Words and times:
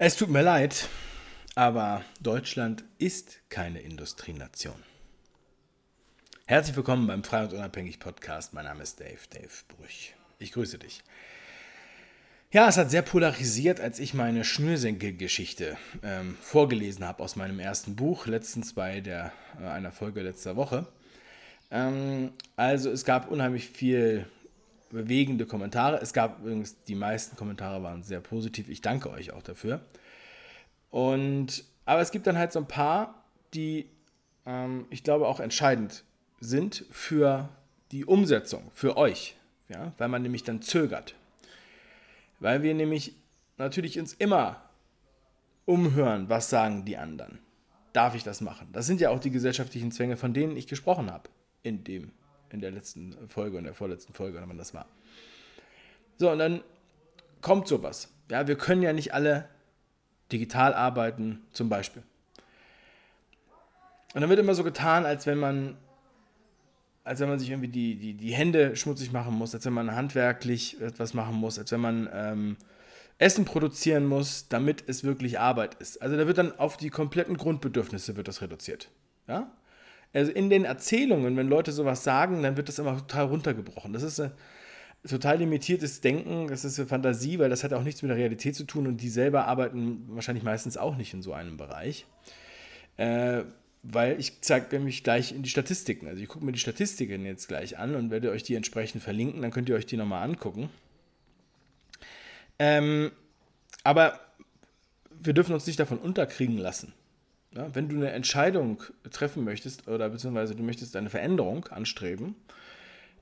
Es 0.00 0.14
tut 0.14 0.30
mir 0.30 0.42
leid, 0.42 0.88
aber 1.56 2.04
Deutschland 2.20 2.84
ist 2.98 3.40
keine 3.48 3.80
Industrienation. 3.80 4.80
Herzlich 6.46 6.76
willkommen 6.76 7.08
beim 7.08 7.24
Frei 7.24 7.42
und 7.42 7.52
Unabhängig 7.52 7.98
Podcast. 7.98 8.54
Mein 8.54 8.66
Name 8.66 8.84
ist 8.84 9.00
Dave, 9.00 9.18
Dave 9.28 9.48
Brüch. 9.66 10.14
Ich 10.38 10.52
grüße 10.52 10.78
dich. 10.78 11.02
Ja, 12.52 12.68
es 12.68 12.76
hat 12.76 12.92
sehr 12.92 13.02
polarisiert, 13.02 13.80
als 13.80 13.98
ich 13.98 14.14
meine 14.14 14.44
Schnürsenkelgeschichte 14.44 15.76
ähm, 16.04 16.38
vorgelesen 16.42 17.04
habe 17.04 17.20
aus 17.20 17.34
meinem 17.34 17.58
ersten 17.58 17.96
Buch, 17.96 18.28
letztens 18.28 18.74
bei 18.74 19.00
der, 19.00 19.32
äh, 19.60 19.66
einer 19.66 19.90
Folge 19.90 20.22
letzter 20.22 20.54
Woche. 20.54 20.86
Ähm, 21.72 22.34
also 22.54 22.92
es 22.92 23.04
gab 23.04 23.32
unheimlich 23.32 23.68
viel 23.68 24.26
bewegende 24.90 25.46
Kommentare. 25.46 26.00
Es 26.00 26.12
gab 26.12 26.40
übrigens, 26.40 26.82
die 26.84 26.94
meisten 26.94 27.36
Kommentare 27.36 27.82
waren 27.82 28.02
sehr 28.02 28.20
positiv. 28.20 28.68
Ich 28.68 28.80
danke 28.80 29.10
euch 29.10 29.32
auch 29.32 29.42
dafür. 29.42 29.80
Und, 30.90 31.64
aber 31.84 32.00
es 32.00 32.10
gibt 32.10 32.26
dann 32.26 32.38
halt 32.38 32.52
so 32.52 32.60
ein 32.60 32.68
paar, 32.68 33.22
die 33.54 33.90
ähm, 34.48 34.86
ich 34.90 35.04
glaube 35.04 35.28
auch 35.28 35.40
entscheidend 35.40 36.04
sind 36.40 36.84
für 36.90 37.48
die 37.92 38.04
Umsetzung, 38.04 38.70
für 38.74 38.96
euch. 38.96 39.36
Ja? 39.68 39.92
Weil 39.98 40.08
man 40.08 40.22
nämlich 40.22 40.44
dann 40.44 40.62
zögert. 40.62 41.14
Weil 42.40 42.62
wir 42.62 42.74
nämlich 42.74 43.14
natürlich 43.58 43.98
uns 43.98 44.14
immer 44.14 44.62
umhören, 45.66 46.28
was 46.28 46.48
sagen 46.48 46.84
die 46.84 46.96
anderen. 46.96 47.38
Darf 47.92 48.14
ich 48.14 48.22
das 48.22 48.40
machen? 48.40 48.68
Das 48.72 48.86
sind 48.86 49.00
ja 49.00 49.10
auch 49.10 49.18
die 49.18 49.30
gesellschaftlichen 49.30 49.92
Zwänge, 49.92 50.16
von 50.16 50.32
denen 50.32 50.56
ich 50.56 50.66
gesprochen 50.66 51.10
habe 51.10 51.28
in 51.62 51.84
dem 51.84 52.12
in 52.50 52.60
der 52.60 52.70
letzten 52.70 53.28
Folge, 53.28 53.58
in 53.58 53.64
der 53.64 53.74
vorletzten 53.74 54.12
Folge, 54.12 54.42
wenn 54.46 54.58
das 54.58 54.74
war. 54.74 54.86
So, 56.18 56.30
und 56.30 56.38
dann 56.38 56.62
kommt 57.40 57.68
sowas. 57.68 58.12
Ja, 58.30 58.46
wir 58.46 58.56
können 58.56 58.82
ja 58.82 58.92
nicht 58.92 59.14
alle 59.14 59.48
digital 60.32 60.74
arbeiten, 60.74 61.40
zum 61.52 61.68
Beispiel. 61.68 62.02
Und 64.14 64.20
dann 64.20 64.30
wird 64.30 64.40
immer 64.40 64.54
so 64.54 64.64
getan, 64.64 65.06
als 65.06 65.26
wenn 65.26 65.38
man, 65.38 65.76
als 67.04 67.20
wenn 67.20 67.28
man 67.28 67.38
sich 67.38 67.50
irgendwie 67.50 67.68
die, 67.68 67.96
die, 67.96 68.14
die 68.14 68.32
Hände 68.32 68.74
schmutzig 68.76 69.12
machen 69.12 69.34
muss, 69.34 69.54
als 69.54 69.64
wenn 69.64 69.72
man 69.72 69.94
handwerklich 69.94 70.80
etwas 70.80 71.14
machen 71.14 71.34
muss, 71.34 71.58
als 71.58 71.72
wenn 71.72 71.80
man 71.80 72.08
ähm, 72.12 72.56
Essen 73.18 73.44
produzieren 73.44 74.06
muss, 74.06 74.48
damit 74.48 74.84
es 74.86 75.04
wirklich 75.04 75.38
Arbeit 75.38 75.74
ist. 75.74 76.00
Also 76.00 76.16
da 76.16 76.26
wird 76.26 76.38
dann 76.38 76.58
auf 76.58 76.76
die 76.76 76.90
kompletten 76.90 77.36
Grundbedürfnisse 77.36 78.16
wird 78.16 78.28
das 78.28 78.40
reduziert. 78.40 78.90
Ja? 79.26 79.50
Also 80.12 80.32
in 80.32 80.50
den 80.50 80.64
Erzählungen, 80.64 81.36
wenn 81.36 81.48
Leute 81.48 81.72
sowas 81.72 82.02
sagen, 82.02 82.42
dann 82.42 82.56
wird 82.56 82.68
das 82.68 82.78
immer 82.78 82.96
total 82.96 83.26
runtergebrochen. 83.26 83.92
Das 83.92 84.02
ist 84.02 84.20
ein 84.20 84.32
total 85.06 85.38
limitiertes 85.38 86.00
Denken, 86.00 86.48
das 86.48 86.64
ist 86.64 86.78
eine 86.78 86.88
Fantasie, 86.88 87.38
weil 87.38 87.50
das 87.50 87.62
hat 87.62 87.72
auch 87.72 87.82
nichts 87.82 88.02
mit 88.02 88.10
der 88.10 88.16
Realität 88.16 88.56
zu 88.56 88.64
tun 88.64 88.86
und 88.86 88.98
die 88.98 89.10
selber 89.10 89.46
arbeiten 89.46 90.04
wahrscheinlich 90.08 90.44
meistens 90.44 90.76
auch 90.76 90.96
nicht 90.96 91.12
in 91.14 91.22
so 91.22 91.32
einem 91.32 91.56
Bereich. 91.56 92.06
Äh, 92.96 93.44
weil 93.82 94.18
ich 94.18 94.40
zeige 94.40 94.80
mich 94.80 95.04
gleich 95.04 95.32
in 95.32 95.42
die 95.42 95.50
Statistiken. 95.50 96.08
Also 96.08 96.20
ich 96.20 96.28
gucke 96.28 96.44
mir 96.44 96.52
die 96.52 96.58
Statistiken 96.58 97.24
jetzt 97.24 97.46
gleich 97.46 97.78
an 97.78 97.94
und 97.94 98.10
werde 98.10 98.30
euch 98.30 98.42
die 98.42 98.54
entsprechend 98.54 99.02
verlinken, 99.02 99.42
dann 99.42 99.50
könnt 99.50 99.68
ihr 99.68 99.76
euch 99.76 99.86
die 99.86 99.96
nochmal 99.96 100.24
angucken. 100.24 100.68
Ähm, 102.58 103.12
aber 103.84 104.18
wir 105.10 105.32
dürfen 105.32 105.54
uns 105.54 105.66
nicht 105.66 105.78
davon 105.78 105.98
unterkriegen 105.98 106.58
lassen. 106.58 106.92
Ja, 107.54 107.74
wenn 107.74 107.88
du 107.88 107.96
eine 107.96 108.10
Entscheidung 108.10 108.82
treffen 109.10 109.44
möchtest 109.44 109.88
oder 109.88 110.10
beziehungsweise 110.10 110.54
du 110.54 110.62
möchtest 110.62 110.94
eine 110.96 111.10
Veränderung 111.10 111.66
anstreben, 111.68 112.34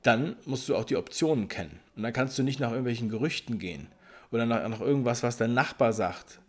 dann 0.02 0.36
musst 0.44 0.68
du 0.68 0.76
auch 0.76 0.84
die 0.84 0.96
Optionen 0.96 1.48
kennen. 1.48 1.78
Und 1.94 2.02
dann 2.02 2.12
kannst 2.12 2.38
du 2.38 2.42
nicht 2.42 2.60
nach 2.60 2.70
irgendwelchen 2.70 3.08
Gerüchten 3.08 3.58
gehen 3.58 3.88
oder 4.30 4.46
nach, 4.46 4.68
nach 4.68 4.80
irgendwas, 4.80 5.22
was 5.22 5.36
dein 5.36 5.54
Nachbar 5.54 5.92
sagt 5.92 6.40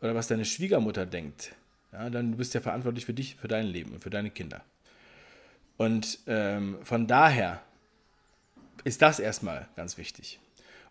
oder 0.00 0.14
was 0.14 0.28
deine 0.28 0.44
Schwiegermutter 0.44 1.06
denkt. 1.06 1.54
Ja, 1.92 2.10
dann 2.10 2.32
du 2.32 2.38
bist 2.38 2.54
ja 2.54 2.60
verantwortlich 2.60 3.06
für 3.06 3.14
dich, 3.14 3.36
für 3.36 3.48
dein 3.48 3.66
Leben 3.66 3.92
und 3.92 4.02
für 4.02 4.10
deine 4.10 4.30
Kinder. 4.30 4.62
Und 5.76 6.18
ähm, 6.26 6.78
von 6.82 7.06
daher 7.06 7.62
ist 8.84 9.02
das 9.02 9.18
erstmal 9.18 9.68
ganz 9.76 9.98
wichtig. 9.98 10.38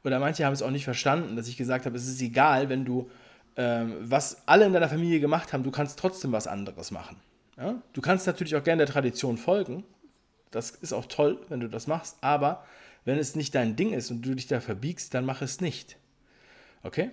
Oder 0.03 0.19
manche 0.19 0.45
haben 0.45 0.53
es 0.53 0.61
auch 0.61 0.71
nicht 0.71 0.83
verstanden, 0.83 1.35
dass 1.35 1.47
ich 1.47 1.57
gesagt 1.57 1.85
habe, 1.85 1.97
es 1.97 2.07
ist 2.07 2.21
egal, 2.21 2.69
wenn 2.69 2.85
du 2.85 3.09
ähm, 3.57 3.97
was 4.01 4.47
alle 4.47 4.65
in 4.65 4.73
deiner 4.73 4.89
Familie 4.89 5.19
gemacht 5.19 5.53
haben, 5.53 5.63
du 5.63 5.71
kannst 5.71 5.97
trotzdem 5.99 6.31
was 6.31 6.47
anderes 6.47 6.91
machen. 6.91 7.17
Ja? 7.57 7.81
Du 7.93 8.01
kannst 8.01 8.27
natürlich 8.27 8.55
auch 8.55 8.63
gerne 8.63 8.85
der 8.85 8.93
Tradition 8.93 9.37
folgen. 9.37 9.83
Das 10.51 10.71
ist 10.71 10.93
auch 10.93 11.05
toll, 11.05 11.39
wenn 11.49 11.59
du 11.59 11.69
das 11.69 11.87
machst. 11.87 12.17
Aber 12.21 12.65
wenn 13.05 13.17
es 13.17 13.35
nicht 13.35 13.55
dein 13.55 13.75
Ding 13.75 13.93
ist 13.93 14.11
und 14.11 14.21
du 14.23 14.35
dich 14.35 14.47
da 14.47 14.59
verbiegst, 14.59 15.13
dann 15.13 15.25
mach 15.25 15.41
es 15.41 15.61
nicht. 15.61 15.97
Okay? 16.83 17.11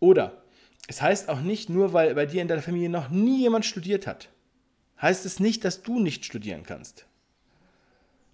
Oder 0.00 0.42
es 0.88 1.02
heißt 1.02 1.28
auch 1.28 1.40
nicht, 1.40 1.68
nur 1.68 1.92
weil 1.92 2.14
bei 2.14 2.26
dir 2.26 2.42
in 2.42 2.48
deiner 2.48 2.62
Familie 2.62 2.88
noch 2.88 3.10
nie 3.10 3.40
jemand 3.40 3.64
studiert 3.64 4.06
hat, 4.06 4.28
heißt 5.00 5.24
es 5.24 5.40
nicht, 5.40 5.64
dass 5.64 5.82
du 5.82 6.00
nicht 6.00 6.24
studieren 6.24 6.64
kannst. 6.64 7.06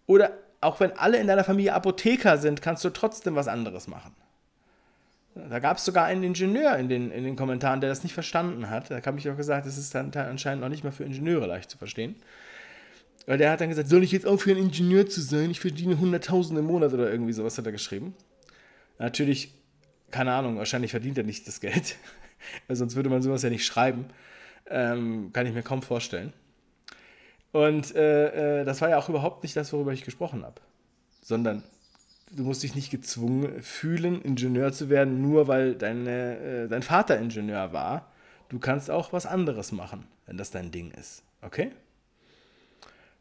Oder 0.07 0.39
auch 0.61 0.81
wenn 0.81 0.93
alle 0.93 1.19
in 1.19 1.27
deiner 1.27 1.45
Familie 1.45 1.75
Apotheker 1.75 2.39
sind, 2.39 2.63
kannst 2.63 2.85
du 2.85 2.91
trotzdem 2.91 3.35
was 3.35 3.49
anderes 3.49 3.89
machen. 3.89 4.15
Da 5.51 5.59
gab 5.59 5.77
es 5.77 5.85
sogar 5.85 6.07
einen 6.07 6.23
Ingenieur 6.23 6.77
in 6.79 6.89
den, 6.89 7.11
in 7.11 7.23
den 7.23 7.37
Kommentaren, 7.37 7.83
der 7.83 7.91
das 7.91 8.03
nicht 8.03 8.15
verstanden 8.15 8.71
hat. 8.71 8.91
Da 8.91 9.05
habe 9.05 9.19
ich 9.19 9.29
auch 9.29 9.37
gesagt, 9.37 9.67
das 9.67 9.77
ist 9.77 9.95
dann 9.95 10.11
anscheinend 10.15 10.63
noch 10.63 10.71
nicht 10.71 10.83
mal 10.83 10.93
für 10.93 11.05
Ingenieure 11.05 11.47
leicht 11.47 11.71
zu 11.71 11.77
verstehen. 11.77 12.17
Weil 13.27 13.37
der 13.37 13.51
hat 13.51 13.61
dann 13.61 13.69
gesagt, 13.69 13.89
soll 13.89 14.03
ich 14.03 14.13
jetzt 14.13 14.27
aufhören, 14.27 14.57
Ingenieur 14.57 15.07
zu 15.07 15.21
sein? 15.21 15.51
Ich 15.51 15.61
verdiene 15.61 15.97
100.000 15.97 16.59
im 16.59 16.65
Monat 16.65 16.95
oder 16.95 17.11
irgendwie 17.11 17.35
sowas 17.35 17.59
hat 17.59 17.67
er 17.67 17.73
geschrieben. 17.73 18.15
Natürlich, 18.99 19.53
keine 20.11 20.33
Ahnung, 20.33 20.57
wahrscheinlich 20.57 20.93
verdient 20.93 21.19
er 21.19 21.25
nicht 21.25 21.47
das 21.47 21.61
Geld. 21.61 21.97
sonst 22.69 22.97
würde 22.97 23.11
man 23.11 23.21
sowas 23.21 23.43
ja 23.43 23.51
nicht 23.51 23.67
schreiben. 23.67 24.07
Ähm, 24.71 25.33
kann 25.35 25.47
ich 25.47 25.53
mir 25.53 25.63
kaum 25.63 25.83
vorstellen. 25.83 26.33
Und 27.53 27.95
äh, 27.95 28.61
äh, 28.61 28.65
das 28.65 28.81
war 28.81 28.89
ja 28.89 28.97
auch 28.97 29.09
überhaupt 29.09 29.43
nicht 29.43 29.57
das, 29.57 29.73
worüber 29.73 29.93
ich 29.93 30.05
gesprochen 30.05 30.45
habe. 30.45 30.61
Sondern 31.21 31.63
du 32.33 32.43
musst 32.43 32.63
dich 32.63 32.75
nicht 32.75 32.91
gezwungen 32.91 33.63
fühlen, 33.63 34.21
Ingenieur 34.23 34.73
zu 34.73 34.89
werden, 34.89 35.23
nur 35.23 35.49
weil 35.49 35.75
deine, 35.75 36.39
äh, 36.39 36.69
dein 36.69 36.83
Vater 36.83 37.19
Ingenieur 37.19 37.73
war. 37.73 38.13
Du 38.49 38.59
kannst 38.59 38.91
auch 38.91 39.13
was 39.13 39.27
anderes 39.27 39.73
machen, 39.73 40.07
wenn 40.27 40.37
das 40.37 40.51
dein 40.51 40.71
Ding 40.71 40.91
ist. 40.93 41.23
Okay? 41.43 41.73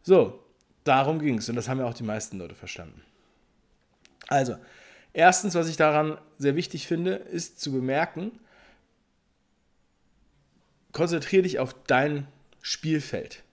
So, 0.03 0.43
darum 0.83 1.19
ging 1.19 1.37
es 1.37 1.49
und 1.49 1.55
das 1.55 1.67
haben 1.67 1.79
ja 1.79 1.85
auch 1.85 1.93
die 1.93 2.03
meisten 2.03 2.37
Leute 2.37 2.55
verstanden. 2.55 3.01
Also, 4.27 4.57
erstens, 5.13 5.55
was 5.55 5.67
ich 5.67 5.77
daran 5.77 6.17
sehr 6.37 6.55
wichtig 6.55 6.87
finde, 6.87 7.13
ist 7.13 7.59
zu 7.59 7.71
bemerken, 7.71 8.31
konzentriere 10.91 11.43
dich 11.43 11.59
auf 11.59 11.75
dein 11.87 12.27
Spielfeld. 12.61 13.43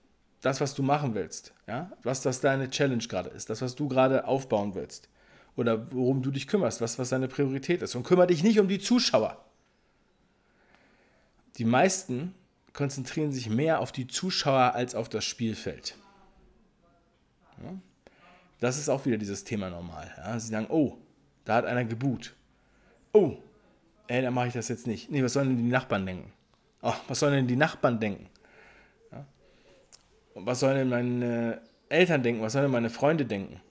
Das, 0.41 0.61
was 0.61 0.73
du 0.73 0.83
machen 0.83 1.15
willst. 1.15 1.53
Ja? 1.67 1.91
Was 2.03 2.21
das 2.21 2.41
deine 2.41 2.69
Challenge 2.69 3.03
gerade 3.03 3.29
ist. 3.29 3.49
Das, 3.49 3.61
was 3.61 3.75
du 3.75 3.87
gerade 3.87 4.27
aufbauen 4.27 4.75
willst 4.75 5.07
oder 5.55 5.91
worum 5.91 6.21
du 6.21 6.31
dich 6.31 6.47
kümmerst, 6.47 6.81
was, 6.81 6.97
was 6.97 7.09
deine 7.09 7.27
Priorität 7.27 7.81
ist. 7.81 7.95
Und 7.95 8.03
kümmere 8.03 8.27
dich 8.27 8.43
nicht 8.43 8.59
um 8.59 8.67
die 8.67 8.79
Zuschauer. 8.79 9.43
Die 11.57 11.65
meisten 11.65 12.33
konzentrieren 12.73 13.31
sich 13.31 13.49
mehr 13.49 13.79
auf 13.79 13.91
die 13.91 14.07
Zuschauer 14.07 14.73
als 14.73 14.95
auf 14.95 15.09
das 15.09 15.23
Spielfeld. 15.23 15.95
Ja? 17.63 17.73
Das 18.59 18.77
ist 18.77 18.89
auch 18.89 19.05
wieder 19.05 19.17
dieses 19.17 19.43
Thema 19.43 19.69
normal. 19.69 20.11
Ja? 20.17 20.39
Sie 20.39 20.49
sagen, 20.49 20.67
oh, 20.69 20.97
da 21.45 21.55
hat 21.55 21.65
einer 21.65 21.85
gebuht. 21.85 22.33
Oh, 23.11 23.37
ey, 24.07 24.23
dann 24.23 24.33
mache 24.33 24.47
ich 24.47 24.53
das 24.53 24.69
jetzt 24.69 24.87
nicht. 24.87 25.11
Nee, 25.11 25.23
was 25.23 25.33
sollen 25.33 25.49
denn 25.49 25.57
die 25.57 25.71
Nachbarn 25.71 26.05
denken? 26.05 26.31
Oh, 26.81 26.93
was 27.07 27.19
sollen 27.19 27.33
denn 27.33 27.47
die 27.47 27.55
Nachbarn 27.55 27.99
denken? 27.99 28.27
Ja? 29.11 29.25
Was 30.33 30.61
sollen 30.61 30.77
denn 30.77 30.89
meine 30.89 31.61
Eltern 31.89 32.23
denken? 32.23 32.41
Was 32.41 32.53
sollen 32.53 32.63
denn 32.63 32.71
meine 32.71 32.89
Freunde 32.89 33.25
denken? 33.25 33.61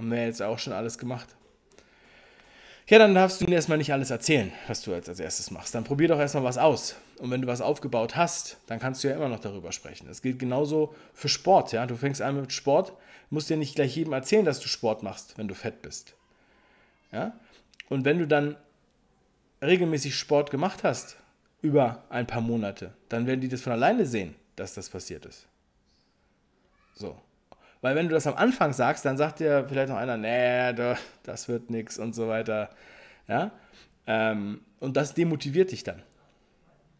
Haben 0.00 0.12
wir 0.12 0.24
jetzt 0.24 0.40
auch 0.40 0.58
schon 0.58 0.72
alles 0.72 0.96
gemacht. 0.96 1.28
Ja, 2.86 2.98
dann 2.98 3.14
darfst 3.14 3.38
du 3.38 3.44
ihnen 3.44 3.52
erstmal 3.52 3.76
nicht 3.76 3.92
alles 3.92 4.08
erzählen, 4.08 4.50
was 4.66 4.80
du 4.80 4.92
jetzt 4.92 5.10
als 5.10 5.20
erstes 5.20 5.50
machst. 5.50 5.74
Dann 5.74 5.84
probier 5.84 6.08
doch 6.08 6.18
erstmal 6.18 6.42
was 6.42 6.56
aus. 6.56 6.96
Und 7.18 7.30
wenn 7.30 7.42
du 7.42 7.46
was 7.46 7.60
aufgebaut 7.60 8.16
hast, 8.16 8.56
dann 8.66 8.78
kannst 8.78 9.04
du 9.04 9.08
ja 9.08 9.14
immer 9.14 9.28
noch 9.28 9.40
darüber 9.40 9.72
sprechen. 9.72 10.06
Das 10.08 10.22
gilt 10.22 10.38
genauso 10.38 10.94
für 11.12 11.28
Sport. 11.28 11.72
Ja? 11.72 11.84
Du 11.84 11.96
fängst 11.96 12.22
an 12.22 12.40
mit 12.40 12.50
Sport, 12.50 12.94
musst 13.28 13.50
dir 13.50 13.58
nicht 13.58 13.74
gleich 13.74 13.94
jedem 13.94 14.14
erzählen, 14.14 14.46
dass 14.46 14.58
du 14.58 14.68
Sport 14.68 15.02
machst, 15.02 15.36
wenn 15.36 15.48
du 15.48 15.54
fett 15.54 15.82
bist. 15.82 16.14
Ja? 17.12 17.38
Und 17.90 18.06
wenn 18.06 18.20
du 18.20 18.26
dann 18.26 18.56
regelmäßig 19.60 20.16
Sport 20.16 20.50
gemacht 20.50 20.82
hast, 20.82 21.18
über 21.60 22.04
ein 22.08 22.26
paar 22.26 22.40
Monate, 22.40 22.94
dann 23.10 23.26
werden 23.26 23.42
die 23.42 23.48
das 23.48 23.60
von 23.60 23.74
alleine 23.74 24.06
sehen, 24.06 24.34
dass 24.56 24.72
das 24.72 24.88
passiert 24.88 25.26
ist. 25.26 25.46
So. 26.94 27.20
Weil 27.80 27.96
wenn 27.96 28.08
du 28.08 28.14
das 28.14 28.26
am 28.26 28.34
Anfang 28.34 28.72
sagst, 28.72 29.04
dann 29.04 29.16
sagt 29.16 29.40
dir 29.40 29.66
vielleicht 29.68 29.88
noch 29.88 29.96
einer, 29.96 30.16
nee, 30.16 30.72
das 31.22 31.48
wird 31.48 31.70
nichts 31.70 31.98
und 31.98 32.14
so 32.14 32.28
weiter. 32.28 32.70
Ja? 33.26 33.52
Ähm, 34.06 34.60
und 34.80 34.96
das 34.96 35.14
demotiviert 35.14 35.72
dich 35.72 35.82
dann. 35.82 36.02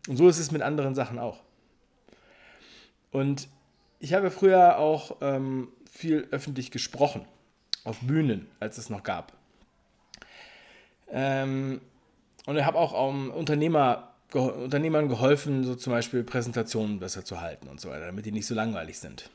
Und 0.09 0.17
so 0.17 0.29
ist 0.29 0.39
es 0.39 0.51
mit 0.51 0.63
anderen 0.63 0.95
Sachen 0.95 1.19
auch. 1.19 1.41
Und 3.11 3.49
ich 3.99 4.15
habe 4.15 4.31
früher 4.31 4.79
auch 4.79 5.17
ähm, 5.21 5.69
viel 5.91 6.27
öffentlich 6.31 6.71
gesprochen, 6.71 7.27
auf 7.85 7.99
Bühnen, 8.01 8.49
als 8.61 8.79
es 8.79 8.89
noch 8.89 9.03
gab. 9.03 9.33
Ähm, 11.11 11.81
und 12.47 12.57
ich 12.57 12.65
habe 12.65 12.79
auch 12.79 12.93
um, 12.93 13.31
Unternehmer 13.31 14.15
ge 14.31 14.41
Unternehmern 14.41 15.09
geholfen, 15.09 15.65
so 15.65 15.75
zum 15.75 15.93
Beispiel 15.93 16.23
Präsentationen 16.23 17.01
besser 17.01 17.25
zu 17.25 17.41
halten 17.41 17.69
und 17.69 17.81
so 17.81 17.91
weiter, 17.91 18.07
damit 18.07 18.27
die 18.27 18.33
nicht 18.33 18.47
so 18.47 18.55
langweilig 18.55 18.99
sind. 18.99 19.29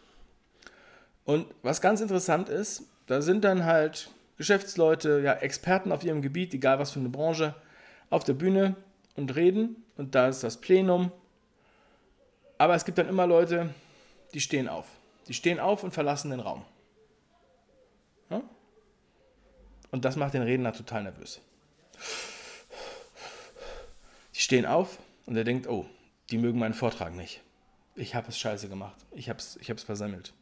Und 1.26 1.48
was 1.64 1.82
ganz 1.82 2.02
interessant 2.02 2.50
ist, 2.50 2.84
da 3.08 3.22
sind 3.22 3.44
dann 3.44 3.66
halt 3.66 4.10
Geschäftsleute, 4.38 5.22
ja, 5.24 5.34
Experten 5.34 5.92
auf 5.92 6.04
ihrem 6.04 6.22
Gebiet, 6.22 6.54
egal 6.54 6.80
was 6.80 6.92
für 6.92 7.00
eine 7.00 7.10
Branche, 7.10 7.56
auf 8.10 8.24
der 8.24 8.34
Bühne 8.34 8.76
und 9.16 9.36
reden. 9.36 9.84
Und 9.98 10.16
da 10.16 10.28
ist 10.28 10.44
das 10.44 10.62
Plenum. 10.62 11.12
Aber 12.58 12.76
es 12.76 12.86
gibt 12.86 12.98
dann 12.98 13.10
immer 13.10 13.28
Leute, 13.28 13.74
die 14.34 14.42
stehen 14.42 14.70
auf. 14.70 14.86
Die 15.28 15.34
stehen 15.34 15.60
auf 15.60 15.84
und 15.84 15.92
verlassen 15.92 16.32
den 16.32 16.40
Raum. 16.40 16.64
Ja? 18.30 18.42
Und 19.92 20.06
das 20.06 20.16
macht 20.16 20.34
den 20.34 20.44
Redner 20.44 20.74
total 20.74 21.04
nervös. 21.04 21.42
Die 24.36 24.42
stehen 24.42 24.66
auf 24.66 25.00
und 25.26 25.36
er 25.36 25.44
denkt, 25.44 25.68
oh, 25.68 25.86
die 26.30 26.38
mögen 26.38 26.60
meinen 26.60 26.74
Vortrag 26.74 27.14
nicht. 27.16 27.42
Ich 27.96 28.14
habe 28.14 28.28
es 28.28 28.38
scheiße 28.38 28.68
gemacht. 28.68 28.98
Ich 29.12 29.30
habe 29.30 29.40
es 29.40 29.56
ich 29.56 29.68
versammelt. 29.82 30.34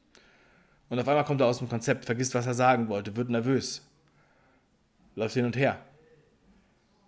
Und 0.89 0.99
auf 0.99 1.07
einmal 1.07 1.25
kommt 1.25 1.41
er 1.41 1.47
aus 1.47 1.59
dem 1.59 1.69
Konzept, 1.69 2.05
vergisst, 2.05 2.35
was 2.35 2.45
er 2.45 2.53
sagen 2.53 2.87
wollte, 2.87 3.15
wird 3.15 3.29
nervös, 3.29 3.87
läuft 5.15 5.33
hin 5.33 5.45
und 5.45 5.55
her, 5.55 5.79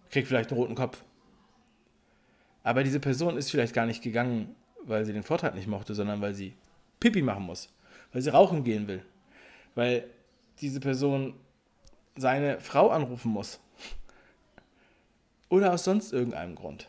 kriegt 0.09 0.27
vielleicht 0.27 0.51
einen 0.51 0.59
roten 0.59 0.75
Kopf. 0.75 1.03
Aber 2.63 2.83
diese 2.83 2.99
Person 2.99 3.37
ist 3.37 3.51
vielleicht 3.51 3.75
gar 3.75 3.85
nicht 3.85 4.01
gegangen, 4.01 4.55
weil 4.83 5.05
sie 5.05 5.13
den 5.13 5.23
Vortrag 5.23 5.53
nicht 5.53 5.67
mochte, 5.67 5.93
sondern 5.93 6.21
weil 6.21 6.33
sie 6.33 6.55
Pipi 6.99 7.21
machen 7.21 7.43
muss, 7.43 7.69
weil 8.11 8.21
sie 8.21 8.29
rauchen 8.29 8.63
gehen 8.63 8.87
will, 8.87 9.05
weil 9.75 10.09
diese 10.61 10.79
Person 10.79 11.35
seine 12.15 12.59
Frau 12.59 12.89
anrufen 12.89 13.31
muss 13.31 13.59
oder 15.49 15.73
aus 15.73 15.83
sonst 15.83 16.13
irgendeinem 16.13 16.55
Grund. 16.55 16.87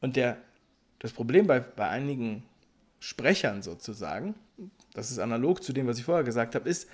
Und 0.00 0.16
der, 0.16 0.36
das 0.98 1.12
Problem 1.12 1.46
bei, 1.46 1.60
bei 1.60 1.88
einigen 1.88 2.44
Sprechern 3.00 3.62
sozusagen 3.62 4.34
das 4.94 5.10
ist 5.10 5.18
analog 5.18 5.62
zu 5.62 5.72
dem, 5.72 5.86
was 5.86 5.98
ich 5.98 6.04
vorher 6.04 6.24
gesagt 6.24 6.54
habe, 6.54 6.68
ist, 6.68 6.88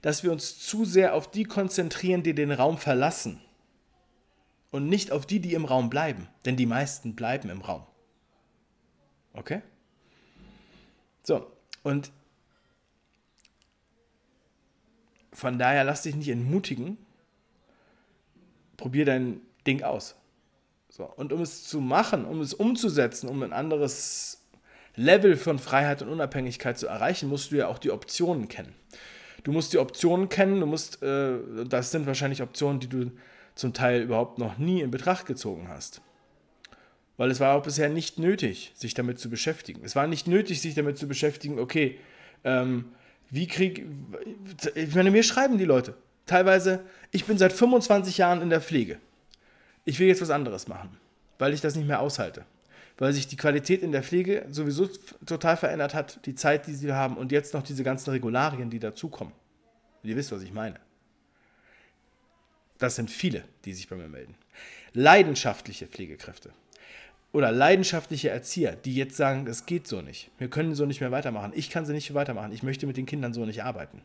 dass 0.00 0.22
wir 0.22 0.32
uns 0.32 0.58
zu 0.58 0.84
sehr 0.84 1.14
auf 1.14 1.30
die 1.30 1.44
konzentrieren, 1.44 2.22
die 2.22 2.34
den 2.34 2.50
Raum 2.50 2.78
verlassen 2.78 3.40
und 4.70 4.88
nicht 4.88 5.12
auf 5.12 5.26
die, 5.26 5.40
die 5.40 5.54
im 5.54 5.64
Raum 5.64 5.90
bleiben. 5.90 6.28
Denn 6.44 6.56
die 6.56 6.66
meisten 6.66 7.14
bleiben 7.14 7.50
im 7.50 7.60
Raum. 7.60 7.86
Okay? 9.34 9.62
So, 11.22 11.46
und 11.82 12.10
von 15.32 15.58
daher 15.58 15.84
lass 15.84 16.02
dich 16.02 16.14
nicht 16.14 16.28
entmutigen. 16.28 16.98
Probier 18.76 19.04
dein 19.04 19.40
Ding 19.66 19.82
aus. 19.82 20.16
So, 20.88 21.04
und 21.04 21.32
um 21.32 21.40
es 21.40 21.64
zu 21.64 21.80
machen, 21.80 22.24
um 22.24 22.40
es 22.40 22.52
umzusetzen, 22.52 23.28
um 23.28 23.42
ein 23.42 23.52
anderes 23.52 24.41
Level 24.94 25.36
von 25.36 25.58
Freiheit 25.58 26.02
und 26.02 26.08
Unabhängigkeit 26.08 26.78
zu 26.78 26.86
erreichen, 26.86 27.28
musst 27.28 27.50
du 27.50 27.56
ja 27.56 27.68
auch 27.68 27.78
die 27.78 27.90
Optionen 27.90 28.48
kennen. 28.48 28.74
Du 29.44 29.52
musst 29.52 29.72
die 29.72 29.78
Optionen 29.78 30.28
kennen, 30.28 30.60
du 30.60 30.66
musst, 30.66 31.02
äh, 31.02 31.38
das 31.66 31.90
sind 31.90 32.06
wahrscheinlich 32.06 32.42
Optionen, 32.42 32.80
die 32.80 32.88
du 32.88 33.10
zum 33.54 33.72
Teil 33.72 34.02
überhaupt 34.02 34.38
noch 34.38 34.58
nie 34.58 34.82
in 34.82 34.90
Betracht 34.90 35.26
gezogen 35.26 35.68
hast. 35.68 36.00
Weil 37.16 37.30
es 37.30 37.40
war 37.40 37.56
auch 37.56 37.62
bisher 37.62 37.88
nicht 37.88 38.18
nötig, 38.18 38.72
sich 38.74 38.94
damit 38.94 39.18
zu 39.18 39.28
beschäftigen. 39.28 39.82
Es 39.84 39.96
war 39.96 40.06
nicht 40.06 40.26
nötig, 40.26 40.60
sich 40.60 40.74
damit 40.74 40.98
zu 40.98 41.08
beschäftigen, 41.08 41.58
okay, 41.58 41.98
ähm, 42.44 42.92
wie 43.30 43.46
krieg. 43.46 43.86
Ich 44.74 44.94
meine, 44.94 45.10
mir 45.10 45.22
schreiben 45.22 45.58
die 45.58 45.64
Leute. 45.64 45.94
Teilweise, 46.26 46.80
ich 47.10 47.24
bin 47.24 47.38
seit 47.38 47.52
25 47.52 48.18
Jahren 48.18 48.42
in 48.42 48.50
der 48.50 48.60
Pflege. 48.60 48.98
Ich 49.84 49.98
will 49.98 50.06
jetzt 50.06 50.22
was 50.22 50.30
anderes 50.30 50.68
machen, 50.68 50.96
weil 51.38 51.52
ich 51.52 51.60
das 51.60 51.74
nicht 51.74 51.88
mehr 51.88 52.00
aushalte 52.00 52.44
weil 53.02 53.12
sich 53.12 53.26
die 53.26 53.36
Qualität 53.36 53.82
in 53.82 53.90
der 53.90 54.04
Pflege 54.04 54.46
sowieso 54.48 54.86
total 55.26 55.56
verändert 55.56 55.92
hat, 55.92 56.24
die 56.24 56.36
Zeit, 56.36 56.68
die 56.68 56.74
sie 56.74 56.92
haben 56.92 57.16
und 57.16 57.32
jetzt 57.32 57.52
noch 57.52 57.64
diese 57.64 57.82
ganzen 57.82 58.10
Regularien, 58.10 58.70
die 58.70 58.78
dazukommen. 58.78 59.34
Ihr 60.04 60.14
wisst, 60.14 60.30
was 60.30 60.42
ich 60.42 60.52
meine. 60.52 60.78
Das 62.78 62.94
sind 62.94 63.10
viele, 63.10 63.42
die 63.64 63.72
sich 63.72 63.88
bei 63.88 63.96
mir 63.96 64.06
melden. 64.06 64.36
Leidenschaftliche 64.92 65.88
Pflegekräfte 65.88 66.52
oder 67.32 67.50
leidenschaftliche 67.50 68.30
Erzieher, 68.30 68.76
die 68.76 68.94
jetzt 68.94 69.16
sagen, 69.16 69.48
es 69.48 69.66
geht 69.66 69.88
so 69.88 70.00
nicht. 70.00 70.30
Wir 70.38 70.48
können 70.48 70.76
so 70.76 70.86
nicht 70.86 71.00
mehr 71.00 71.10
weitermachen. 71.10 71.50
Ich 71.56 71.70
kann 71.70 71.84
sie 71.84 71.94
nicht 71.94 72.14
weitermachen. 72.14 72.52
Ich 72.52 72.62
möchte 72.62 72.86
mit 72.86 72.96
den 72.96 73.06
Kindern 73.06 73.34
so 73.34 73.44
nicht 73.44 73.64
arbeiten. 73.64 74.02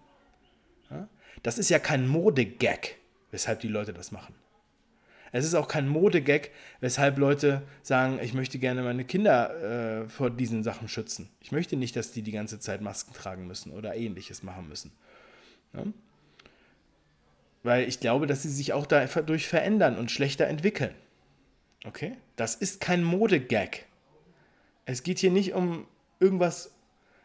Das 1.44 1.60
ist 1.60 1.70
ja 1.70 1.78
kein 1.78 2.08
Modegag, 2.08 2.96
weshalb 3.30 3.60
die 3.60 3.68
Leute 3.68 3.94
das 3.94 4.12
machen. 4.12 4.34
Es 5.32 5.46
ist 5.46 5.56
auch 5.56 5.68
kein 5.68 5.88
Modegag, 5.88 6.52
weshalb 6.80 7.18
Leute 7.18 7.64
sagen, 7.82 8.20
ich 8.22 8.34
möchte 8.34 8.60
gerne 8.60 8.84
meine 8.84 9.06
Kinder 9.06 10.04
äh, 10.04 10.10
vor 10.10 10.30
diesen 10.30 10.64
Sachen 10.64 10.88
schützen. 10.88 11.30
Ich 11.42 11.52
möchte 11.52 11.76
nicht, 11.76 11.96
dass 11.96 12.12
die 12.12 12.22
die 12.22 12.32
ganze 12.32 12.60
Zeit 12.60 12.82
Masken 12.82 13.14
tragen 13.14 13.48
müssen 13.48 13.72
oder 13.72 13.96
ähnliches 13.96 14.44
machen 14.44 14.68
müssen. 14.70 14.92
Ja? 15.74 15.84
Weil 17.64 17.88
ich 17.88 18.00
glaube, 18.00 18.28
dass 18.28 18.44
sie 18.44 18.50
sich 18.50 18.74
auch 18.74 18.86
dadurch 18.86 19.48
verändern 19.48 19.98
und 19.98 20.12
schlechter 20.12 20.48
entwickeln. 20.48 20.94
Okay? 21.86 22.16
Das 22.36 22.56
ist 22.56 22.80
kein 22.80 23.04
Modegag. 23.04 23.86
Es 24.86 25.04
geht 25.04 25.20
hier 25.20 25.32
nicht 25.32 25.54
um 25.54 25.86
irgendwas, 26.20 26.72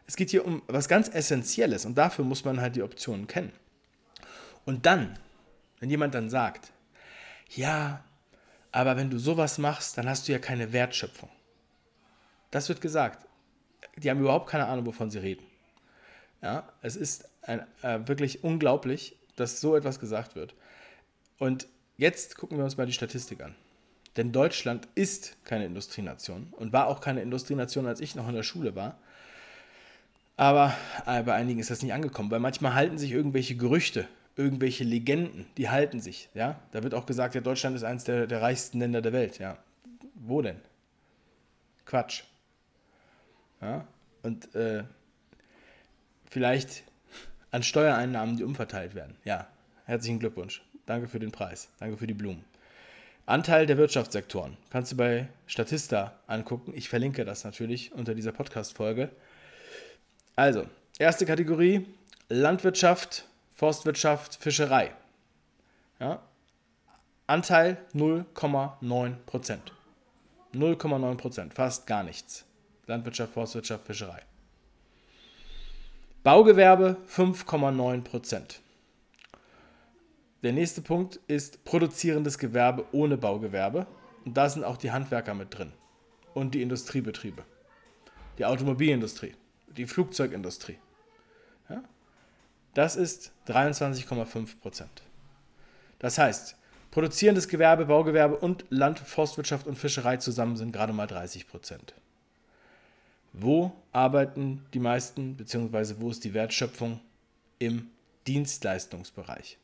es 0.07 0.17
geht 0.17 0.31
hier 0.31 0.45
um 0.45 0.63
was 0.67 0.89
ganz 0.89 1.09
Essentielles 1.09 1.85
und 1.85 1.97
dafür 1.97 2.25
muss 2.25 2.45
man 2.45 2.61
halt 2.61 2.75
die 2.77 2.83
Optionen 2.83 3.27
kennen. 3.29 3.53
Und 4.65 4.87
dann, 4.87 5.19
wenn 5.81 5.91
jemand 5.91 6.15
dann 6.15 6.31
sagt, 6.31 6.73
ja, 7.57 8.05
aber 8.71 8.97
wenn 8.97 9.11
du 9.11 9.19
sowas 9.19 9.59
machst, 9.59 9.99
dann 9.99 10.09
hast 10.09 10.27
du 10.27 10.33
ja 10.33 10.39
keine 10.39 10.73
Wertschöpfung. 10.73 11.29
Das 12.51 12.69
wird 12.69 12.81
gesagt. 12.81 13.27
Die 13.97 14.11
haben 14.11 14.21
überhaupt 14.21 14.49
keine 14.49 14.67
Ahnung, 14.67 14.87
wovon 14.87 15.11
sie 15.11 15.19
reden. 15.19 15.45
Ja, 16.41 16.69
es 16.81 16.97
ist 16.97 17.29
ein, 17.43 17.61
äh, 17.83 18.01
wirklich 18.07 18.43
unglaublich, 18.43 19.17
dass 19.37 19.61
so 19.61 19.77
etwas 19.77 20.01
gesagt 20.01 20.35
wird. 20.35 20.55
Und 21.39 21.67
jetzt 21.97 22.37
gucken 22.37 22.57
wir 22.57 22.65
uns 22.65 22.77
mal 22.77 22.87
die 22.87 22.93
Statistik 22.93 23.43
an. 23.43 23.55
Denn 24.17 24.33
Deutschland 24.33 24.89
ist 24.95 25.37
keine 25.45 25.67
Industrienation 25.67 26.53
und 26.53 26.73
war 26.73 26.87
auch 26.87 27.01
keine 27.01 27.23
Industrienation, 27.23 27.87
als 27.87 28.01
ich 28.01 28.15
noch 28.15 28.29
in 28.29 28.35
der 28.35 28.43
Schule 28.43 28.75
war. 28.75 28.99
Aber 30.37 30.75
bei 31.07 31.35
einigen 31.35 31.61
ist 31.61 31.71
das 31.71 31.83
nicht 31.83 31.93
angekommen, 31.93 32.31
weil 32.31 32.41
manchmal 32.41 32.75
halten 32.75 32.99
sich 32.99 33.13
irgendwelche 33.13 33.57
Gerüchte 33.57 34.09
irgendwelche 34.37 34.85
Legenden, 34.85 35.47
die 35.57 35.69
halten 35.69 36.01
sich. 36.01 36.29
Ja? 36.35 36.61
Da 36.73 36.83
wird 36.83 36.95
auch 36.95 37.07
gesagt, 37.07 37.35
ja, 37.35 37.41
Deutschland 37.41 37.77
ist 37.77 37.85
eines 37.85 38.05
der, 38.05 38.27
der 38.27 38.43
reichsten 38.43 38.79
Länder 38.79 39.03
der 39.03 39.13
Welt. 39.13 39.39
Ja. 39.39 39.59
Wo 40.15 40.43
denn? 40.43 40.61
Quatsch. 41.85 42.23
Ja? 43.61 43.87
Und 44.23 44.55
äh, 44.55 44.85
vielleicht 46.31 46.85
an 47.51 47.63
Steuereinnahmen, 47.63 48.37
die 48.37 48.45
umverteilt 48.45 48.95
werden. 48.95 49.17
Ja, 49.25 49.47
herzlichen 49.85 50.19
Glückwunsch. 50.19 50.63
Danke 50.87 51.09
für 51.09 51.19
den 51.19 51.33
Preis. 51.33 51.69
Danke 51.79 51.97
für 51.97 52.07
die 52.07 52.15
Blumen. 52.15 52.45
Anteil 53.27 53.67
der 53.67 53.77
Wirtschaftssektoren. 53.77 54.57
Kannst 54.71 54.93
du 54.93 54.97
bei 54.97 55.29
Statista 55.47 56.19
angucken. 56.27 56.73
Ich 56.75 56.89
verlinke 56.89 57.25
das 57.25 57.45
natürlich 57.45 57.93
unter 57.93 58.15
dieser 58.15 58.33
Podcast-Folge. 58.33 59.11
Also, 60.35 60.67
erste 60.99 61.25
Kategorie: 61.25 61.87
Landwirtschaft, 62.29 63.27
Forstwirtschaft, 63.63 64.35
Fischerei. 64.35 64.91
Ja? 66.01 66.21
Anteil 67.29 67.77
0,9 67.95 69.15
Prozent. 69.25 69.73
0,9 70.53 71.15
Prozent, 71.17 71.55
fast 71.55 71.87
gar 71.87 72.03
nichts. 72.03 72.45
Landwirtschaft, 72.89 73.35
Forstwirtschaft, 73.35 73.87
Fischerei. 73.87 74.21
Baugewerbe 76.25 76.97
5,9 77.09 78.03
Prozent. 78.03 78.61
Der 80.43 80.53
nächste 80.53 80.83
Punkt 80.83 81.21
ist 81.29 81.65
produzierendes 81.65 82.39
Gewerbe 82.39 82.85
ohne 82.91 83.17
Baugewerbe. 83.17 83.87
Und 84.25 84.37
da 84.37 84.49
sind 84.49 84.65
auch 84.65 84.77
die 84.77 84.91
Handwerker 84.91 85.35
mit 85.35 85.57
drin. 85.57 85.73
Und 86.35 86.57
die 86.57 86.63
Industriebetriebe. 86.63 87.45
Die 88.39 88.45
Automobilindustrie, 88.45 89.37
die 89.69 89.87
Flugzeugindustrie. 89.87 90.79
Das 92.75 92.97
ist 92.97 93.33
23,5 93.49 94.59
Prozent. 94.61 95.03
Das 95.99 96.19
heißt, 96.19 96.57
produzierendes 96.91 97.49
Gewerbe, 97.49 97.87
Baugewerbe 97.87 98.37
und 98.37 98.65
Land, 98.71 98.99
Forstwirtschaft 98.99 99.67
und 99.67 99.77
Fischerei 99.77 100.17
zusammen 100.17 100.57
sind 100.57 100.73
gerade 100.73 100.93
mal 100.93 101.07
30 101.07 101.49
Prozent. 101.49 101.95
Wo 103.33 103.73
arbeiten 103.93 104.67
die 104.75 104.79
meisten, 104.79 105.37
beziehungsweise 105.37 106.01
wo 106.01 106.11
ist 106.11 106.25
die 106.25 106.35
Wertschöpfung? 106.35 107.01
Im 107.59 107.91
Dienstleistungsbereich. 108.27 109.59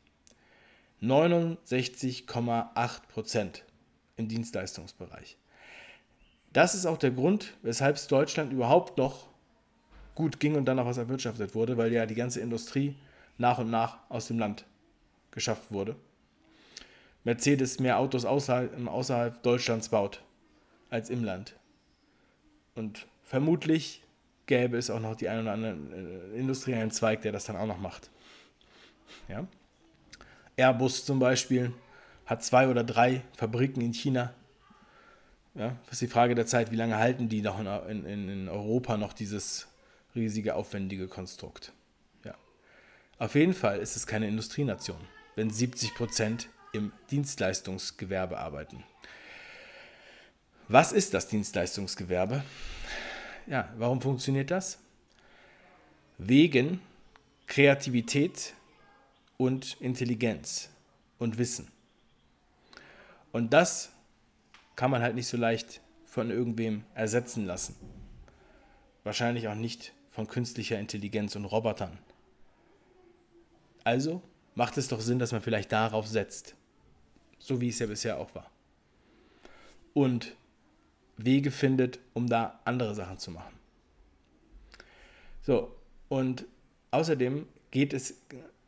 69,8 1.01 3.07
Prozent 3.07 3.63
im 4.15 4.27
Dienstleistungsbereich. 4.27 5.37
Das 6.53 6.75
ist 6.75 6.85
auch 6.85 6.97
der 6.97 7.11
Grund, 7.11 7.53
weshalb 7.61 7.97
es 7.97 8.07
Deutschland 8.07 8.53
überhaupt 8.53 8.97
noch 8.97 9.27
gut 10.19 10.41
ging 10.41 10.55
und 10.55 10.65
dann 10.65 10.77
auch 10.79 10.85
was 10.85 10.97
erwirtschaftet 10.97 11.55
wurde, 11.55 11.77
weil 11.77 11.93
ja 11.93 12.05
die 12.05 12.13
ganze 12.13 12.41
Industrie 12.41 12.93
nach 13.37 13.57
und 13.57 13.69
nach 13.69 13.99
aus 14.09 14.27
dem 14.27 14.37
Land 14.37 14.65
geschafft 15.31 15.71
wurde. 15.71 15.95
Mercedes 17.23 17.79
mehr 17.79 17.97
Autos 17.99 18.25
außerhalb, 18.25 18.85
außerhalb 18.85 19.41
Deutschlands 19.43 19.87
baut 19.87 20.21
als 20.89 21.09
im 21.09 21.23
Land. 21.23 21.55
Und 22.75 23.07
vermutlich 23.23 24.03
gäbe 24.45 24.77
es 24.77 24.89
auch 24.89 24.99
noch 24.99 25.15
die 25.15 25.29
ein 25.29 25.39
oder 25.39 25.53
anderen 25.53 26.33
äh, 26.33 26.37
industriellen 26.37 26.91
Zweig, 26.91 27.21
der 27.21 27.31
das 27.31 27.45
dann 27.45 27.55
auch 27.55 27.67
noch 27.67 27.79
macht. 27.79 28.09
Ja? 29.29 29.47
Airbus 30.57 31.05
zum 31.05 31.19
Beispiel 31.19 31.71
hat 32.25 32.43
zwei 32.43 32.67
oder 32.67 32.83
drei 32.83 33.21
Fabriken 33.37 33.79
in 33.79 33.93
China. 33.93 34.33
Ja, 35.55 35.77
das 35.85 35.93
ist 35.93 36.01
die 36.01 36.07
Frage 36.07 36.35
der 36.35 36.45
Zeit, 36.45 36.71
wie 36.71 36.75
lange 36.75 36.97
halten 36.97 37.29
die 37.29 37.41
noch 37.41 37.57
in, 37.87 38.05
in, 38.05 38.27
in 38.27 38.49
Europa 38.49 38.97
noch 38.97 39.13
dieses 39.13 39.69
riesige, 40.15 40.55
aufwendige 40.55 41.07
Konstrukt. 41.07 41.73
Ja. 42.23 42.35
Auf 43.17 43.35
jeden 43.35 43.53
Fall 43.53 43.79
ist 43.79 43.95
es 43.95 44.07
keine 44.07 44.27
Industrienation, 44.27 44.99
wenn 45.35 45.49
70 45.49 45.95
Prozent 45.95 46.49
im 46.73 46.91
Dienstleistungsgewerbe 47.11 48.37
arbeiten. 48.37 48.83
Was 50.67 50.91
ist 50.91 51.13
das 51.13 51.27
Dienstleistungsgewerbe? 51.27 52.43
Ja, 53.47 53.73
warum 53.77 54.01
funktioniert 54.01 54.51
das? 54.51 54.77
Wegen 56.19 56.81
Kreativität 57.47 58.53
und 59.37 59.77
Intelligenz 59.79 60.69
und 61.17 61.39
Wissen. 61.39 61.71
Und 63.31 63.53
das 63.53 63.89
kann 64.75 64.91
man 64.91 65.01
halt 65.01 65.15
nicht 65.15 65.27
so 65.27 65.37
leicht 65.37 65.81
von 66.05 66.29
irgendwem 66.29 66.83
ersetzen 66.93 67.45
lassen. 67.45 67.75
Wahrscheinlich 69.03 69.47
auch 69.47 69.55
nicht 69.55 69.93
von 70.19 70.27
künstlicher 70.27 70.77
Intelligenz 70.77 71.37
und 71.37 71.45
Robotern. 71.45 71.97
Also 73.85 74.21
macht 74.53 74.77
es 74.77 74.89
doch 74.89 74.99
Sinn, 74.99 75.17
dass 75.17 75.31
man 75.31 75.41
vielleicht 75.41 75.71
darauf 75.71 76.07
setzt. 76.07 76.55
So 77.37 77.61
wie 77.61 77.69
es 77.69 77.79
ja 77.79 77.87
bisher 77.87 78.17
auch 78.17 78.35
war. 78.35 78.51
Und 79.93 80.35
Wege 81.15 81.51
findet, 81.51 81.99
um 82.13 82.27
da 82.27 82.59
andere 82.65 82.95
Sachen 82.95 83.17
zu 83.17 83.31
machen. 83.31 83.53
So, 85.41 85.73
und 86.09 86.43
außerdem 86.91 87.47
geht 87.71 87.93
es, 87.93 88.15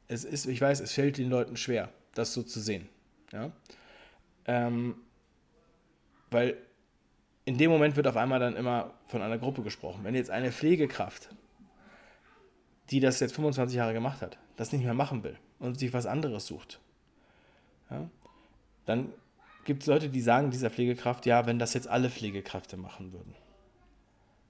es 0.08 0.24
ist, 0.24 0.46
ich 0.46 0.62
weiß, 0.62 0.80
es 0.80 0.94
fällt 0.94 1.18
den 1.18 1.30
Leuten 1.30 1.58
schwer, 1.58 1.90
das 2.16 2.34
so 2.34 2.44
zu 2.44 2.62
sehen. 2.62 2.88
Ja? 3.34 3.52
Ähm, 4.46 4.96
weil 6.30 6.56
in 7.44 7.58
dem 7.58 7.72
Moment 7.72 7.98
wird 7.98 8.08
auf 8.08 8.16
einmal 8.16 8.40
dann 8.40 8.56
immer 8.56 8.94
von 9.08 9.22
einer 9.22 9.38
Gruppe 9.38 9.64
gesprochen. 9.64 10.06
Wenn 10.06 10.16
jetzt 10.16 10.30
eine 10.30 10.54
Pflegekraft, 10.54 11.28
die 12.92 13.00
das 13.00 13.20
jetzt 13.20 13.36
25 13.36 13.78
Jahre 13.78 13.94
gemacht 13.94 14.22
hat, 14.22 14.38
das 14.58 14.72
nicht 14.72 14.84
mehr 14.84 14.94
machen 14.94 15.24
will 15.24 15.38
und 15.60 15.80
sich 15.80 15.94
was 15.94 16.06
anderes 16.06 16.46
sucht, 16.46 16.80
ja, 17.90 18.10
dann 18.86 19.12
gibt 19.66 19.84
es 19.84 19.88
Leute, 19.88 20.10
die 20.10 20.22
sagen 20.22 20.52
dieser 20.52 20.70
Pflegekraft, 20.70 21.26
ja, 21.26 21.46
wenn 21.46 21.60
das 21.60 21.74
jetzt 21.74 21.88
alle 21.88 22.10
Pflegekräfte 22.10 22.78
machen 22.78 23.14
würden, 23.14 23.36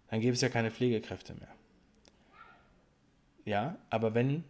dann 0.09 0.21
gäbe 0.21 0.33
es 0.33 0.41
ja 0.41 0.49
keine 0.49 0.71
Pflegekräfte 0.71 1.33
mehr. 1.33 1.47
Ja, 3.45 3.77
aber 3.89 4.13
wenn, 4.13 4.43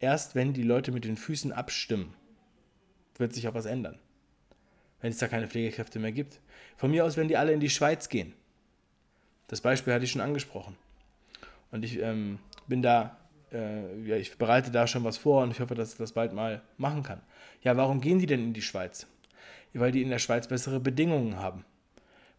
erst 0.00 0.34
wenn 0.34 0.52
die 0.52 0.62
Leute 0.62 0.92
mit 0.92 1.04
den 1.04 1.16
Füßen 1.16 1.52
abstimmen, 1.52 2.14
wird 3.16 3.32
sich 3.32 3.48
auch 3.48 3.54
was 3.54 3.66
ändern 3.66 3.98
wenn 5.00 5.12
es 5.12 5.18
da 5.18 5.28
keine 5.28 5.46
Pflegekräfte 5.46 5.98
mehr 5.98 6.12
gibt. 6.12 6.40
Von 6.76 6.90
mir 6.90 7.04
aus, 7.04 7.16
wenn 7.16 7.28
die 7.28 7.36
alle 7.36 7.52
in 7.52 7.60
die 7.60 7.70
Schweiz 7.70 8.08
gehen. 8.08 8.32
Das 9.46 9.60
Beispiel 9.60 9.92
hatte 9.92 10.04
ich 10.04 10.10
schon 10.10 10.20
angesprochen. 10.20 10.76
Und 11.70 11.84
ich 11.84 12.00
ähm, 12.00 12.38
bin 12.66 12.82
da, 12.82 13.16
äh, 13.56 14.08
ja, 14.08 14.16
ich 14.16 14.36
bereite 14.38 14.70
da 14.70 14.86
schon 14.86 15.04
was 15.04 15.16
vor 15.16 15.42
und 15.42 15.50
ich 15.50 15.60
hoffe, 15.60 15.74
dass 15.74 15.92
ich 15.92 15.98
das 15.98 16.12
bald 16.12 16.32
mal 16.32 16.62
machen 16.76 17.02
kann. 17.02 17.20
Ja, 17.62 17.76
warum 17.76 18.00
gehen 18.00 18.18
die 18.18 18.26
denn 18.26 18.42
in 18.42 18.52
die 18.52 18.62
Schweiz? 18.62 19.06
Weil 19.72 19.92
die 19.92 20.02
in 20.02 20.10
der 20.10 20.18
Schweiz 20.18 20.48
bessere 20.48 20.80
Bedingungen 20.80 21.38
haben. 21.38 21.64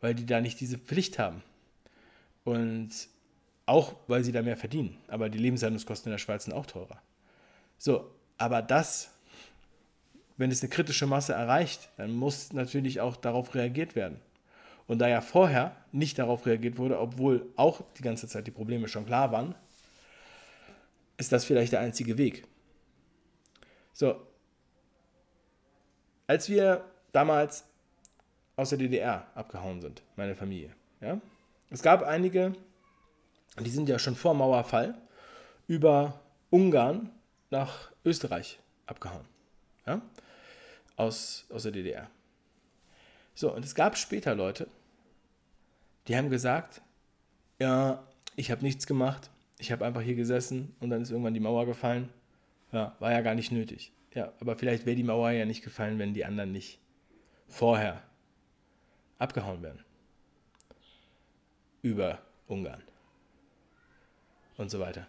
Weil 0.01 0.15
die 0.15 0.25
da 0.25 0.41
nicht 0.41 0.59
diese 0.59 0.77
Pflicht 0.77 1.19
haben. 1.19 1.43
Und 2.43 2.89
auch, 3.65 3.95
weil 4.07 4.23
sie 4.23 4.31
da 4.31 4.41
mehr 4.41 4.57
verdienen. 4.57 4.97
Aber 5.07 5.29
die 5.29 5.37
Lebenshaltungskosten 5.37 6.09
in 6.09 6.13
der 6.13 6.19
Schweiz 6.19 6.45
sind 6.45 6.53
auch 6.53 6.65
teurer. 6.65 7.01
So, 7.77 8.09
aber 8.37 8.61
das 8.61 9.11
wenn 10.37 10.51
es 10.51 10.61
eine 10.61 10.69
kritische 10.69 11.07
Masse 11.07 11.33
erreicht, 11.33 11.89
dann 11.97 12.11
muss 12.11 12.53
natürlich 12.53 13.01
auch 13.01 13.15
darauf 13.15 13.55
reagiert 13.55 13.95
werden. 13.95 14.19
Und 14.85 14.99
da 14.99 15.07
ja 15.07 15.19
vorher 15.19 15.75
nicht 15.91 16.17
darauf 16.17 16.45
reagiert 16.45 16.77
wurde, 16.77 16.99
obwohl 16.99 17.47
auch 17.57 17.81
die 17.97 18.03
ganze 18.03 18.27
Zeit 18.27 18.47
die 18.47 18.51
Probleme 18.51 18.87
schon 18.87 19.05
klar 19.05 19.31
waren, 19.31 19.55
ist 21.17 21.31
das 21.31 21.45
vielleicht 21.45 21.73
der 21.73 21.79
einzige 21.79 22.17
Weg. 22.17 22.47
So, 23.93 24.27
als 26.27 26.49
wir 26.49 26.85
damals 27.11 27.65
aus 28.55 28.69
der 28.69 28.77
DDR 28.77 29.27
abgehauen 29.35 29.81
sind, 29.81 30.03
meine 30.15 30.35
Familie, 30.35 30.75
ja, 31.01 31.19
es 31.69 31.81
gab 31.81 32.03
einige, 32.03 32.53
die 33.59 33.69
sind 33.69 33.89
ja 33.89 33.99
schon 33.99 34.15
vor 34.15 34.33
Mauerfall 34.33 34.95
über 35.67 36.19
Ungarn 36.49 37.11
nach 37.49 37.91
Österreich 38.05 38.59
abgehauen. 38.85 39.25
Ja? 39.85 40.01
aus, 40.97 41.45
aus 41.49 41.63
der 41.63 41.71
DDR. 41.71 42.09
So, 43.33 43.53
und 43.53 43.63
es 43.63 43.75
gab 43.75 43.97
später 43.97 44.35
Leute, 44.35 44.67
die 46.07 46.17
haben 46.17 46.29
gesagt, 46.29 46.81
ja, 47.59 48.03
ich 48.35 48.51
habe 48.51 48.63
nichts 48.63 48.85
gemacht, 48.85 49.29
ich 49.59 49.71
habe 49.71 49.85
einfach 49.85 50.01
hier 50.01 50.15
gesessen 50.15 50.75
und 50.79 50.89
dann 50.89 51.01
ist 51.01 51.11
irgendwann 51.11 51.33
die 51.33 51.39
Mauer 51.39 51.65
gefallen. 51.65 52.09
Ja, 52.71 52.95
war 52.99 53.11
ja 53.11 53.21
gar 53.21 53.35
nicht 53.35 53.51
nötig. 53.51 53.91
Ja, 54.13 54.33
aber 54.39 54.55
vielleicht 54.55 54.85
wäre 54.85 54.95
die 54.95 55.03
Mauer 55.03 55.31
ja 55.31 55.45
nicht 55.45 55.63
gefallen, 55.63 55.99
wenn 55.99 56.13
die 56.13 56.25
anderen 56.25 56.51
nicht 56.51 56.79
vorher 57.47 58.01
abgehauen 59.19 59.61
wären. 59.61 59.83
Über 61.81 62.19
Ungarn. 62.47 62.81
Und 64.57 64.69
so 64.69 64.79
weiter. 64.79 65.07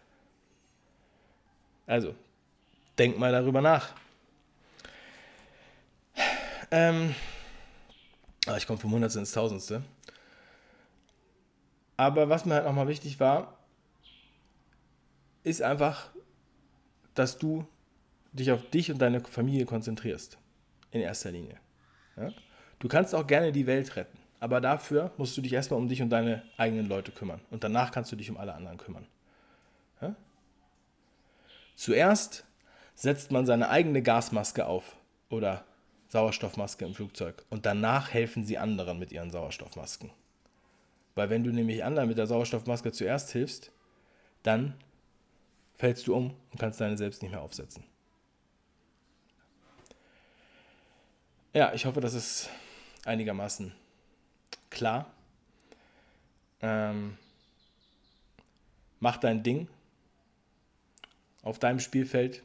Also, 1.86 2.14
denk 2.98 3.18
mal 3.18 3.32
darüber 3.32 3.60
nach. 3.60 3.94
Ähm, 6.70 7.14
ah, 8.46 8.56
ich 8.56 8.66
komme 8.66 8.78
vom 8.78 8.92
Hundertste 8.92 9.20
ins 9.20 9.32
Tausendste. 9.32 9.82
Aber 11.96 12.28
was 12.28 12.44
mir 12.44 12.54
halt 12.54 12.66
nochmal 12.66 12.88
wichtig 12.88 13.18
war, 13.18 13.57
ist 15.48 15.62
einfach, 15.62 16.10
dass 17.14 17.38
du 17.38 17.66
dich 18.32 18.52
auf 18.52 18.68
dich 18.70 18.90
und 18.90 18.98
deine 18.98 19.20
Familie 19.20 19.64
konzentrierst. 19.64 20.38
In 20.90 21.00
erster 21.00 21.30
Linie. 21.30 21.56
Ja? 22.16 22.30
Du 22.78 22.88
kannst 22.88 23.14
auch 23.14 23.26
gerne 23.26 23.52
die 23.52 23.66
Welt 23.66 23.96
retten. 23.96 24.18
Aber 24.40 24.60
dafür 24.60 25.10
musst 25.16 25.36
du 25.36 25.40
dich 25.40 25.52
erstmal 25.52 25.80
um 25.80 25.88
dich 25.88 26.00
und 26.00 26.10
deine 26.10 26.42
eigenen 26.56 26.86
Leute 26.86 27.10
kümmern. 27.10 27.40
Und 27.50 27.64
danach 27.64 27.90
kannst 27.90 28.12
du 28.12 28.16
dich 28.16 28.30
um 28.30 28.36
alle 28.36 28.54
anderen 28.54 28.78
kümmern. 28.78 29.06
Ja? 30.00 30.14
Zuerst 31.74 32.44
setzt 32.94 33.32
man 33.32 33.46
seine 33.46 33.68
eigene 33.68 34.02
Gasmaske 34.02 34.66
auf 34.66 34.96
oder 35.28 35.64
Sauerstoffmaske 36.08 36.84
im 36.84 36.94
Flugzeug 36.94 37.44
und 37.50 37.66
danach 37.66 38.12
helfen 38.12 38.44
sie 38.44 38.58
anderen 38.58 38.98
mit 38.98 39.12
ihren 39.12 39.30
Sauerstoffmasken. 39.30 40.10
Weil 41.14 41.30
wenn 41.30 41.44
du 41.44 41.50
nämlich 41.50 41.84
anderen 41.84 42.08
mit 42.08 42.16
der 42.16 42.26
Sauerstoffmaske 42.26 42.92
zuerst 42.92 43.30
hilfst, 43.30 43.72
dann 44.42 44.74
fällst 45.78 46.06
du 46.06 46.14
um 46.14 46.34
und 46.50 46.58
kannst 46.58 46.80
deine 46.80 46.98
selbst 46.98 47.22
nicht 47.22 47.30
mehr 47.30 47.40
aufsetzen. 47.40 47.84
Ja, 51.54 51.72
ich 51.72 51.86
hoffe, 51.86 52.00
das 52.00 52.14
ist 52.14 52.50
einigermaßen 53.04 53.72
klar. 54.70 55.10
Ähm, 56.60 57.16
mach 59.00 59.16
dein 59.16 59.42
Ding 59.42 59.68
auf 61.42 61.58
deinem 61.58 61.80
Spielfeld 61.80 62.42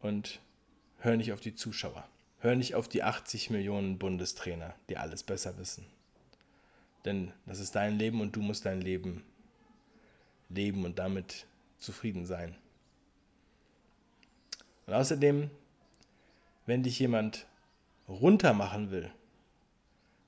und 0.00 0.40
hör 0.98 1.16
nicht 1.16 1.32
auf 1.32 1.40
die 1.40 1.54
Zuschauer. 1.54 2.06
Hör 2.38 2.54
nicht 2.54 2.74
auf 2.74 2.86
die 2.86 3.02
80 3.02 3.50
Millionen 3.50 3.98
Bundestrainer, 3.98 4.74
die 4.88 4.98
alles 4.98 5.22
besser 5.22 5.56
wissen. 5.58 5.86
Denn 7.04 7.32
das 7.46 7.60
ist 7.60 7.74
dein 7.74 7.98
Leben 7.98 8.20
und 8.20 8.36
du 8.36 8.42
musst 8.42 8.66
dein 8.66 8.80
Leben 8.80 9.24
leben 10.48 10.84
und 10.84 10.98
damit 10.98 11.46
zufrieden 11.78 12.26
sein. 12.26 12.56
Und 14.86 14.94
außerdem, 14.94 15.50
wenn 16.66 16.82
dich 16.82 16.98
jemand 16.98 17.46
runtermachen 18.08 18.90
will, 18.90 19.10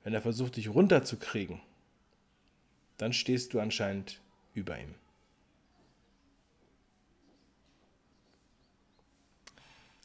wenn 0.04 0.14
er 0.14 0.22
versucht, 0.22 0.56
dich 0.56 0.68
runterzukriegen, 0.68 1.60
dann 2.96 3.12
stehst 3.12 3.54
du 3.54 3.60
anscheinend 3.60 4.20
über 4.54 4.78
ihm. 4.78 4.94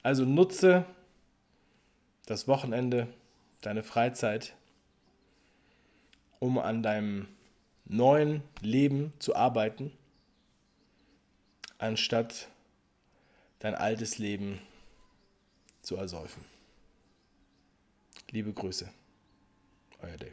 Also 0.03 0.25
nutze 0.25 0.85
das 2.25 2.47
Wochenende, 2.47 3.07
deine 3.61 3.83
Freizeit, 3.83 4.55
um 6.39 6.59
an 6.59 6.83
deinem 6.83 7.27
neuen 7.85 8.43
Leben 8.61 9.13
zu 9.19 9.35
arbeiten, 9.35 9.91
anstatt 11.83 12.47
dein 13.59 13.75
altes 13.75 14.17
Leben 14.17 14.61
zu 15.81 15.97
ersäufen. 15.97 16.43
Liebe 18.31 18.53
Grüße, 18.53 18.89
euer 20.01 20.17
Dave. 20.17 20.31